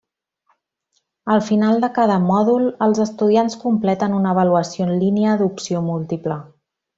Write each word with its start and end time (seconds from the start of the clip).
Al 1.33 1.43
final 1.49 1.83
de 1.83 1.89
cada 1.97 2.15
mòdul, 2.23 2.65
els 2.85 3.03
estudiants 3.05 3.59
completen 3.67 4.17
una 4.21 4.33
avaluació 4.37 4.89
en 4.89 4.95
línia 5.05 5.37
d'opció 5.43 5.85
múltiple. 5.93 6.41